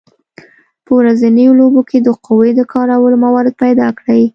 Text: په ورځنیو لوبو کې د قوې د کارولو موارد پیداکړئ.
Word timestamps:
په 0.85 0.91
ورځنیو 0.99 1.57
لوبو 1.59 1.81
کې 1.89 1.97
د 2.01 2.09
قوې 2.25 2.51
د 2.55 2.61
کارولو 2.73 3.21
موارد 3.25 3.53
پیداکړئ. 3.63 4.23